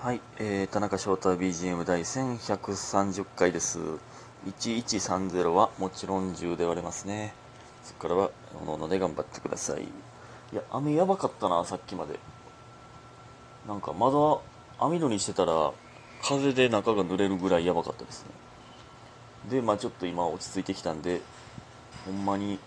[0.00, 3.80] はい、えー、田中翔太 BGM 第1130回です。
[4.46, 7.34] 1130はもちろん10で割れますね。
[7.82, 8.30] そこからは、
[8.62, 9.82] おのおので頑張ってください。
[9.82, 9.86] い
[10.54, 12.20] や、雨やばかったな、さっきまで。
[13.66, 14.16] なんかまだ
[14.78, 15.72] 網戸にしてたら、
[16.22, 18.30] 風で中が濡れるぐらいやばかったですね。
[19.50, 21.22] で、まあちょっと今落ち着いてきたんで、
[22.06, 22.60] ほんまに、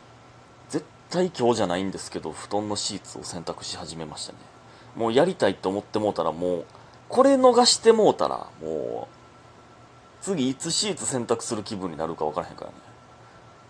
[0.68, 4.40] 絶対今日じゃないんですけど、布団のシーツを洗濯し始めましたね。
[4.98, 6.66] もうやりたいと思ってもうたらもう、
[7.12, 12.78] これ逃してもうたら、もう、次いつシーツ洗濯する気分になるか分からへんからね。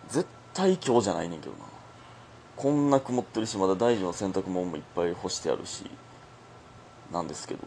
[0.10, 1.66] 絶対今日じゃないねんけどな。
[2.56, 5.90] こんな曇ってるし、まだ大樹の洗濯物もいっぱい干してあるし、
[7.12, 7.62] なんですけど、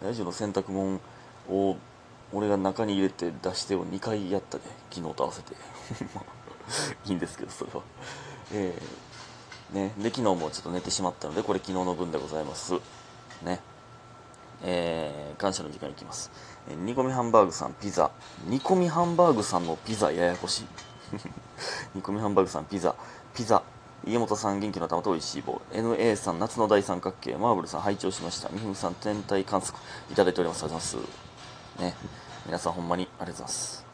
[0.00, 1.00] 大樹の洗濯物
[1.50, 1.76] を、
[2.32, 5.54] 俺が中に入れて出してを2回やったで、昨日と合わせて。
[7.06, 7.82] いいんですけど、それは。
[8.52, 12.74] えー、ね、で、昨日もちょっと寝てしまったので、これ昨日の分でございます。
[13.42, 13.58] ね。
[14.62, 16.30] えー、感謝の時間いきます。
[16.68, 18.10] えー煮込みハンバーグさん、ピザ。
[18.46, 20.66] 煮込みハンバーグさんのピザ、ややこしい。
[21.94, 22.94] 煮込みハンバーグさん、ピザ。
[23.34, 23.62] ピザ。
[24.06, 25.60] 家元さん、元気の玉と美味しい棒。
[25.72, 27.36] NA さん、夏の大三角形。
[27.36, 28.48] マーブルさん、拝聴しました。
[28.50, 29.78] みふみさん、天体観測。
[30.10, 30.64] いただいております。
[30.64, 31.82] ありがとうございます。
[31.82, 31.94] ね。
[32.46, 33.86] 皆さん、ほんまにありがとうございます。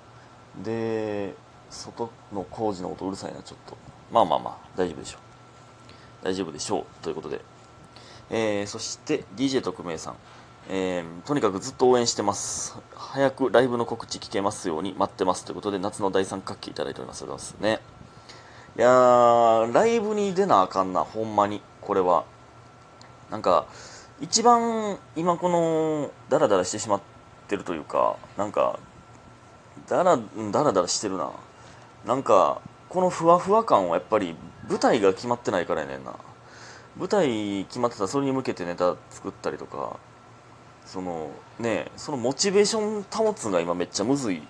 [0.63, 1.35] で、
[1.71, 3.77] 外の工事の音うるさいな、ちょっと。
[4.13, 5.21] まあまあまあ、大丈夫でしょう。
[6.25, 6.85] 大丈夫でしょう。
[7.03, 7.41] ということで。
[8.31, 10.17] えー、そして DJ 特命さん、
[10.71, 12.79] えーとにかくずっと応援してます。
[12.97, 17.95] 早くライブの告知聞けますように待ってますということで夏の大三角形いただいておりますありがとうございますね。
[18.79, 21.61] いやーライブに出なあかんなほんまに。
[21.83, 22.25] これは。
[23.31, 23.67] なんか
[24.21, 27.01] 一番今このダラダラしてしまっ
[27.47, 28.79] てるというかなんか
[29.87, 30.19] ダラ
[30.51, 31.31] ダラダラしてるな。
[32.07, 34.35] なんかこのふわふわ感はやっぱり
[34.69, 36.15] 舞台が決まってないからやねんな。
[36.97, 39.99] 舞台決まってたらそれに向けてネタ作ったりとか。
[40.85, 44.43] そのねそのモチベーション保つのが今めっちゃむずい。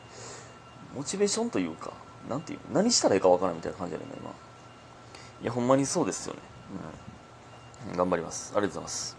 [0.94, 1.92] モチベーションというか
[2.28, 4.30] なんていう何したらいいかわからんみたいな感じやねんな今。
[5.42, 6.40] いやほんまにそうですよね、
[7.90, 8.52] うん、頑張ります。
[8.56, 9.16] ありがとうございます。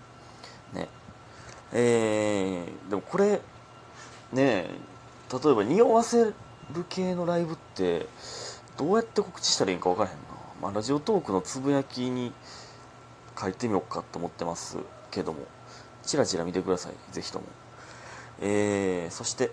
[0.73, 0.87] ね。
[1.73, 3.41] えー、でもこれ
[4.31, 4.69] ね
[5.31, 6.33] 例えば匂わせる
[6.89, 8.07] 系のライブって
[8.77, 10.23] どうやって告知したらいいんか分からへんな、
[10.61, 12.33] まあ、ラジオトークのつぶやきに
[13.39, 14.77] 書いてみようかと思ってます
[15.11, 15.39] けども。
[16.05, 17.45] チラチラ見てくださいぜひとも。
[18.41, 19.51] えー、そして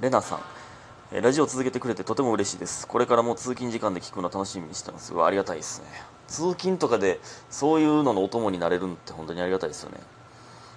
[0.00, 0.40] レナさん。
[1.12, 2.88] えラジオ続けてくれてとても嬉しいです。
[2.88, 5.12] これからも通勤時間で聞くの楽しみにしてます。
[5.12, 5.86] うわありがたいですね。
[6.26, 9.98] 通勤とかでそういうののお供になれるのって本当にありがたいですよね。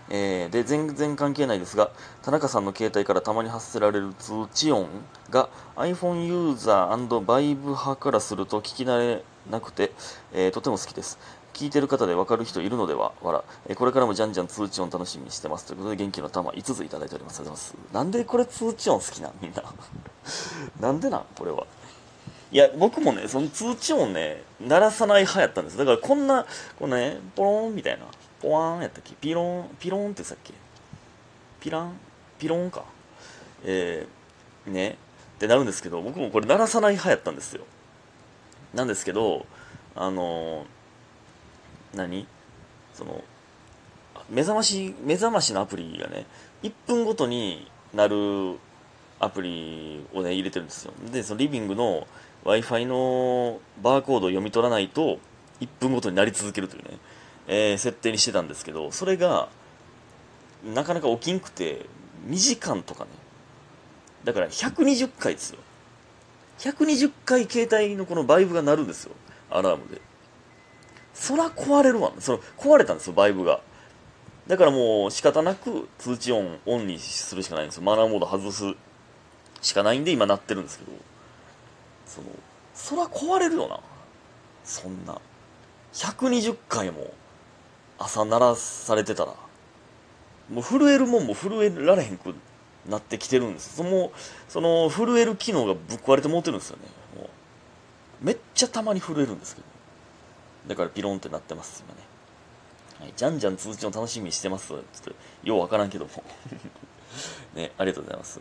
[0.09, 1.89] えーで全然関係ないですが
[2.21, 4.87] 田中さんの携帯からたまに発せられる通知音
[5.29, 9.91] が iPhone ユーザーバイブ派からすると聞き慣れなくて、
[10.33, 11.17] えーとても好きです。
[11.57, 13.13] 聞いてる方で分かる人いるのでは？
[13.23, 17.39] わら、えーこれからもじゃんじゃん通知音楽しみにしてますということで元気の玉5ついただいております。
[17.39, 19.33] ありがとうございますなんでこれ通知音好きなん？
[19.41, 19.63] みんな。
[20.79, 21.25] なんでなん？
[21.35, 21.65] これは。
[22.51, 25.77] いや僕もねその通知音ね鳴らさない派やったんです。
[25.77, 26.45] だからこんな
[26.77, 28.05] このねポローンみたいな。
[28.39, 29.15] ポワーンやったっけ？
[29.15, 30.53] ピローンピローンってさっけ
[31.59, 31.93] ピラン？
[32.37, 32.83] ピローンか。
[33.63, 34.97] えー、ね。
[35.37, 37.63] ってなるんですけど僕もこれ鳴らさない派やったんですよ。
[38.75, 39.45] なんですけど
[39.95, 40.76] あのー
[41.97, 42.27] 何？
[42.93, 43.23] その
[44.29, 46.25] 目覚まし目覚ましのアプリがね
[46.63, 48.57] 1分ごとになる
[49.19, 50.93] アプリをね入れてるんですよ。
[51.11, 52.07] でそのリビングの
[52.43, 55.19] w i f i のバーコードを読み取らないと
[55.59, 56.97] 1分ごとになり続けるというね、
[57.47, 59.49] えー設定にしてたんですけどそれが
[60.63, 61.85] なかなか起きんくて
[62.27, 63.09] 2時間とかね。
[64.23, 65.59] だから120回ですよ。
[66.59, 69.11] 120回携帯のこのバイブが鳴るんですよ。
[69.49, 70.01] アラームで。
[71.19, 73.59] そら壊れるわその壊れたんですよバイブが。
[74.47, 77.83] だからもう仕方なく通知音オンにするしかないんですよ。
[77.83, 78.63] マナーモード外す
[79.61, 80.91] しかないんで今鳴ってるんですけど。
[82.05, 82.27] その
[82.73, 83.79] そら壊れるよな。
[84.63, 85.19] そんな。
[85.93, 87.11] 120回も
[87.97, 89.33] 朝鳴らされてたら。
[90.49, 92.33] もう震えるもんも震えられへんく
[92.87, 94.13] なってきてるんですその
[94.47, 96.83] その震える機能がぶっ壊れてもうてるんですよね。
[97.17, 99.76] もうめっちゃたまに震えるんですけど。
[100.67, 102.01] だからピロンってなってます今ね、
[102.99, 104.67] はい、じゃんじゃん通知を楽しみにしてます？
[104.69, 105.11] ちょっと
[105.43, 106.11] ようわからんけども。
[107.55, 108.39] ねありがとうございます。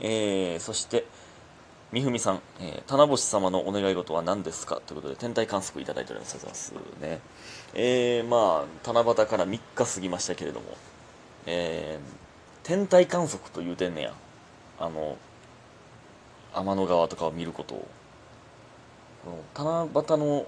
[0.00, 1.04] えー、そして
[1.92, 4.80] みふみさん、えー、棚星様のお願い事は何ですか？
[4.86, 6.34] ということで天体観測いただいております。
[6.36, 7.20] ありがとうございます。
[7.20, 7.20] ね。
[7.74, 9.60] えー、まあ七夕から3日
[9.94, 10.66] 過ぎましたけれども
[11.46, 14.12] えー、天体観測と言うてんねや
[14.78, 15.16] あの
[16.52, 17.88] 天の川とかを見ることを
[19.54, 20.46] この七夕の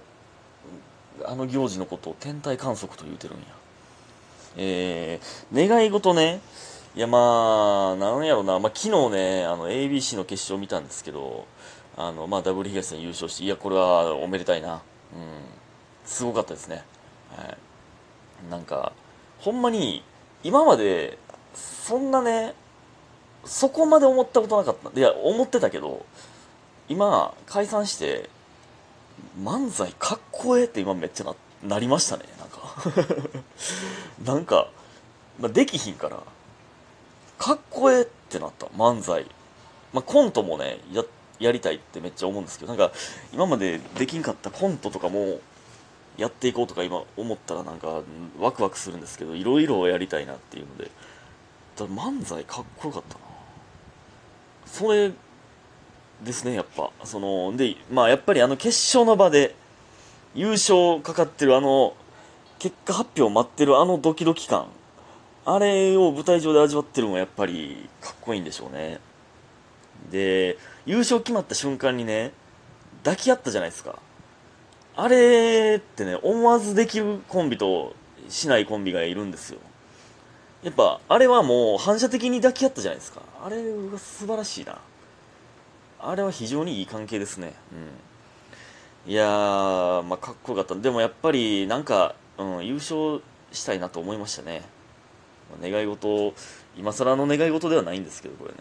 [1.25, 3.45] あの行事のことを天体観測と言うてるんや。
[4.57, 6.39] えー、願い事ね、
[6.95, 11.47] いやまあなんやろな、まあ、昨日ねあの ABC の決勝見たんですけど
[11.97, 14.73] あの、まあ、ダブル東戦優勝していやこれはおめでたいな。
[14.73, 14.79] うん。
[16.05, 16.83] すごかったですね、
[17.35, 18.91] はい、なんか
[19.39, 20.03] ほんまに
[20.43, 21.17] 今まで
[21.53, 22.53] そんなね
[23.45, 24.99] そこまで思ったことなかった。
[24.99, 26.05] いや思ってたけど
[26.89, 28.29] 今解散して
[29.41, 32.23] 漫才かっこええって今めっちゃななりましたね。
[32.39, 32.75] なんか。
[34.25, 34.69] なんか、
[35.39, 36.19] まあ、できひんから。
[37.37, 38.67] かっこええってなった。
[38.67, 39.25] 漫才、
[39.91, 41.03] まあ、コントもねや
[41.39, 42.75] やりたいってめっちゃ思うんですけど。
[42.75, 42.95] なんか
[43.31, 45.39] 今までできんかったコントとかも
[46.17, 48.01] やっていこうとか今思ったらなんか
[48.39, 50.91] ワクワクするんですけどいろいろやりたいなっていうので。
[51.75, 53.21] だ漫才かっこよかったな。
[54.65, 55.11] それ
[56.23, 56.91] ですねやっぱ。
[57.03, 59.55] そのでまあやっぱりあの決勝の場で
[60.35, 61.95] 優勝かかってるあの
[62.59, 64.67] 結果発表待ってるあのドキドキ感。
[65.45, 68.99] あれを舞台上で味わってるのはやっぱりかっこいいんでしょうね。
[70.09, 72.31] で優勝決まった瞬間にね
[73.03, 73.99] 抱き合ったじゃないですか。
[74.95, 77.93] あれってね思わずできるコンビと
[78.29, 79.59] しないコンビがいるんですよ。
[80.63, 83.21] やっぱあれはもう反射的に抱き合ったじゃないですか。
[83.43, 83.57] あれ
[83.91, 84.77] が素晴らしいな。
[86.05, 87.53] あれは非常にいい関係ですね。
[89.05, 89.11] うん。
[89.11, 90.75] いやー、まあ、かっこよかった。
[90.81, 93.21] でもやっぱりなんか、うん、優勝
[93.51, 94.63] したいなと思いましたね。
[95.61, 96.33] ま願い事
[96.77, 98.57] 今更の願い事ではないんですけどこれね、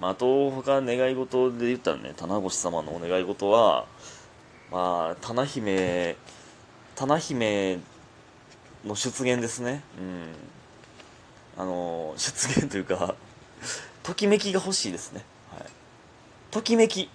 [0.00, 3.86] まあ、あと他願い事で言ったらね棚越様のお願い事は
[4.70, 6.16] まあ棚姫
[6.94, 7.78] 棚姫
[8.84, 9.82] の出現ですね。
[9.98, 10.34] うん。
[11.56, 13.14] あの出現というか
[14.02, 15.24] ときめきが欲しいですね、
[16.54, 17.08] ときめき、うん、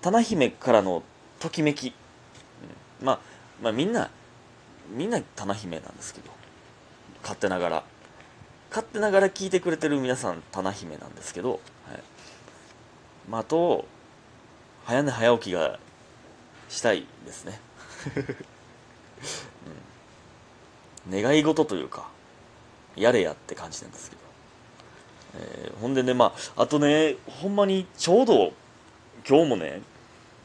[0.00, 1.02] 棚姫からの
[1.38, 1.92] ときめき、
[3.00, 3.18] うん、まあ
[3.62, 4.10] まあみんな
[4.90, 6.30] みんな棚姫なんですけど。
[7.22, 7.84] 勝手ながら。
[8.70, 11.60] 勝手ながら聞いてくれてる皆さん棚姫なんですけど、はい。
[13.28, 13.86] まあ、あと
[14.84, 15.78] 早寝早起きが
[16.70, 17.60] したいですね、
[21.06, 22.08] うん、願い事というか
[22.96, 24.23] やれやって感じなんですけど、
[25.36, 28.52] えー、ほんでねまああとねほんまにちょうど
[29.28, 29.80] 今日もね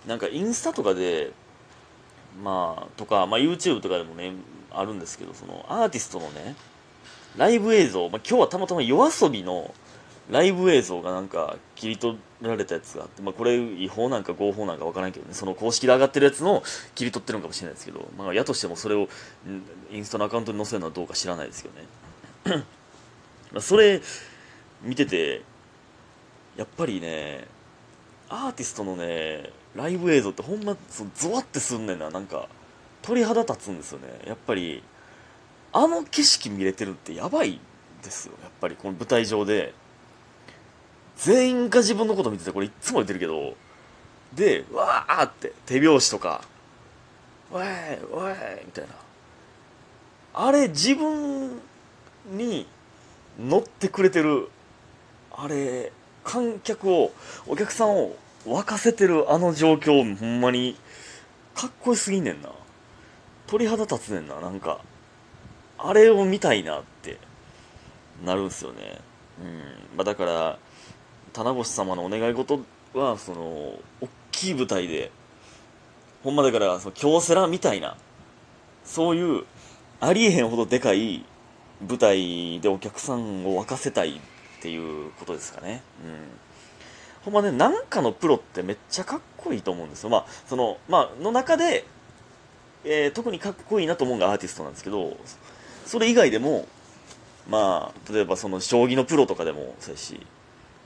[0.07, 1.31] なんかインスタとかで
[2.43, 4.33] まあとか、まあ、YouTube とかでもね
[4.71, 6.55] あるんですけどそのアーティストのね
[7.37, 9.73] ライブ映像、まあ、今日はたまたま夜遊びの
[10.29, 16.63] ライブ映像がなんか切り取られたやつがあって、まあ、これ違法なんか合法なんかわからんけどねその公式で上がってるやつの
[16.95, 19.09] 切り取ってるのかもしれないですけど、まあ、やとしてもそれを
[19.91, 22.63] インスタのアカウントに載せるのはどうか知らないですけどね。
[23.51, 24.01] まあそれ
[24.81, 25.41] 見てて
[26.57, 27.47] やっぱりね
[28.29, 30.75] アーティストのねライブ映像ってほんま
[31.15, 32.09] ゾワってすんねんな。
[32.09, 32.47] なんか
[33.01, 34.07] 鳥肌立つんですよね。
[34.25, 34.83] やっぱり
[35.71, 37.59] あの景色見れてるってやばい
[38.03, 38.33] ですよ。
[38.41, 39.73] やっぱりこの舞台上で。
[41.17, 43.55] 全員が自分のこと見ててこれいつも言ってるけど。
[44.33, 46.41] でわーって手拍子とか
[47.51, 48.89] 「わーいわーい」みたいな。
[50.33, 51.59] あれ自分
[52.31, 52.67] に
[53.39, 54.49] 乗ってくれてる
[55.41, 55.91] あれ
[56.23, 57.11] 観客を
[57.47, 58.15] お客さんを
[58.45, 60.75] 沸かせてるあの状況ほんまに
[61.55, 62.49] かっこよすぎんねんな
[63.47, 64.81] 鳥肌立つねんななんか
[65.77, 67.17] あれを見たいなって
[68.23, 68.99] なるんすよね。
[69.41, 69.57] うん。
[69.95, 70.59] まあ、だから、
[71.31, 72.59] 棚星様のお願い事
[72.93, 73.41] は、その、
[74.01, 75.11] 大きい舞台で、
[76.23, 77.95] ほんまだから、その京セラみたいな、
[78.83, 79.45] そういう、
[80.01, 81.25] ありえへんほどでかい
[81.87, 84.19] 舞台でお客さんを沸かせたい
[84.59, 85.81] っていうことですかね。
[86.05, 86.13] うん。
[87.25, 90.09] ほんまね、なんかのプロってめっちゃかっこいいと思うんですよ。
[90.09, 91.85] まあ、その、まあ、の中で、
[92.83, 95.17] えー、特にかっこいいなと思うのがアーティストなんですけど、
[95.89, 96.67] それ以外でも
[97.49, 100.25] まあ例えばその将棋のプロとかでもそうやし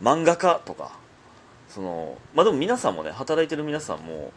[0.01, 0.97] 漫画家とか
[1.67, 4.31] そのまあでも皆さんもね働いてる皆さんも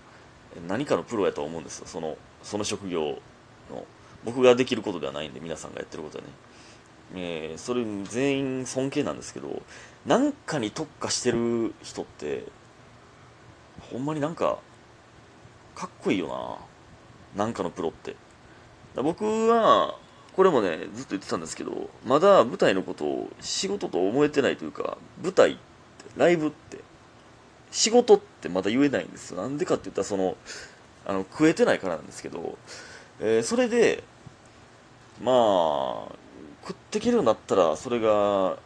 [0.67, 3.19] 何かのプロやと思うんですよそのその職業
[3.71, 3.85] の
[4.25, 6.31] 僕ができることではないんで皆さんがやってることはね、
[7.15, 9.63] えー、それ全員尊敬なんですけど
[10.05, 12.45] 何かに特化してる人って
[13.91, 14.59] ほんまになんか
[15.75, 16.59] かっこいいよ
[17.37, 17.45] な。
[17.45, 18.17] なんかのプロって。
[18.95, 19.99] 僕は
[20.35, 25.61] これもねずっと言ってたんですけどまだ舞台のことを仕事と思えてないというか舞台って
[26.17, 26.79] ライブって
[27.71, 29.43] 仕事ってまだ言えないんですよ。
[29.43, 30.37] なんでかって言ったらその
[31.05, 32.57] あの食えてないからなんですけど、
[33.21, 34.03] えー、それで
[35.23, 36.13] まあ
[36.67, 38.57] 食っていけるようになったらそれが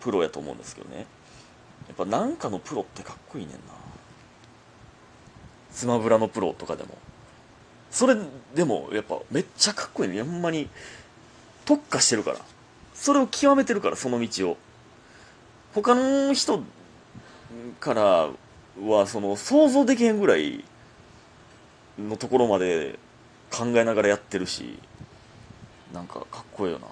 [0.00, 1.04] プロやと思うんですけどね。
[1.88, 3.58] やっぱなんかのプロってかっこいいねんな。
[5.70, 6.96] スマブラのプロとかでも。
[7.90, 8.16] それ
[8.54, 10.22] でもやっぱめっちゃかっこいいね。
[10.22, 10.70] ほんまに
[11.66, 12.38] 特化してるから。
[12.94, 14.56] それを極めてるからその道を。
[15.74, 16.62] 他の人
[17.78, 18.30] から
[18.82, 20.64] はその想像できへんぐらい
[21.98, 22.98] のところまで
[23.50, 24.78] 考えながらやってるし。
[25.92, 26.86] なんかかっこいいよな。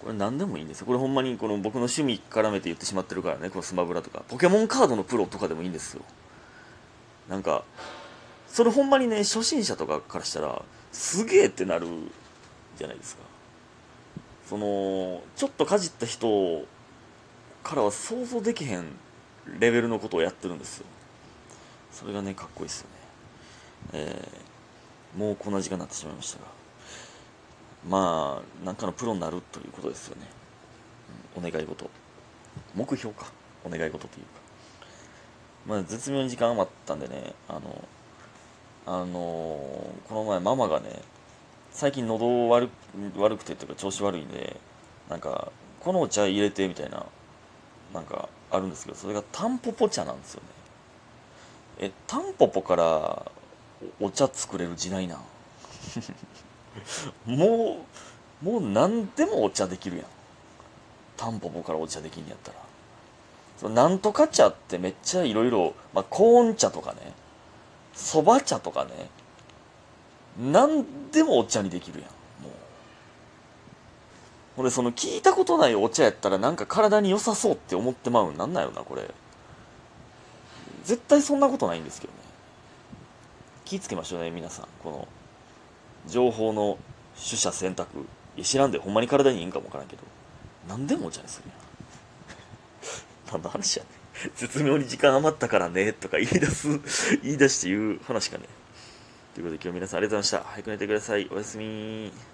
[0.00, 0.80] これ何でもいいんです。
[0.80, 3.50] よこれほんまにこの僕の趣味絡めて言ってしまってるからね。
[3.50, 4.22] このスマブラとか。
[4.28, 6.02] ポケモンカードのプロとかでもいいんですよ。
[7.28, 7.64] なんか
[8.48, 11.86] それほんまにね初心者とかからしたらすげえってなる
[12.78, 13.22] じゃないですか。
[14.48, 16.64] そのちょっとかじった人
[17.64, 18.84] からは想像できへん
[19.58, 20.86] レベルのことをやってるんですよ。
[21.90, 22.96] それがねかっこいいですよね。
[23.92, 24.45] えー、
[25.16, 26.44] もうこんな時間になってしまいましたが
[27.88, 30.22] まあなんかのプロになるということですよね、
[31.36, 31.88] お願い事。
[32.74, 33.26] 目標か。
[33.64, 34.46] お願い事というか。
[35.66, 37.84] まあ絶妙に時間余ったんでねあの
[38.86, 39.08] あの、
[40.08, 41.00] この前ママがね
[41.72, 42.70] 最近喉悪
[43.16, 44.56] 悪くてというか調子悪いんで
[45.08, 47.04] なんかこのお茶入れてみたいな
[47.94, 50.48] なんかあるんですけどそれがタンポポ茶なんですよね。
[51.78, 53.30] えタンポポから
[54.00, 55.18] お茶作れる時代なん。
[57.26, 57.78] も
[58.42, 60.06] うもう何でもお茶できるやん。
[61.16, 62.58] タンポポからお茶できんやったら。
[63.58, 65.74] そのなんとか茶ってめっちゃいろいろ
[66.10, 67.12] コーン茶とかね。
[67.94, 69.08] そば茶とかね。
[70.38, 72.10] 何でもお茶にできるやん
[72.44, 72.52] もう。
[74.56, 79.10] ほんでその聞いたことないお茶やったらなんか体に良さそうって思ってまうんなんなんやろなこれ。
[80.84, 82.25] 絶対そんなことないんですけどね。
[83.66, 84.66] 気ぃつけましょうね皆さん。
[84.82, 85.08] この
[86.06, 86.78] 情報の
[87.16, 88.06] 取捨選択。
[88.36, 90.02] いや知らんでほんまに体にいいんかもわからんけど。
[90.68, 91.58] 何でもお茶にするやん。
[93.32, 93.90] 何の話やね
[94.36, 96.68] 絶妙に時間余ったからねとか言い出す
[97.22, 98.44] 言い出して言う話かね。
[99.34, 100.50] ということで今日皆さんありがとうございました。
[100.52, 101.28] 早く寝てください。
[101.32, 102.12] おやすみ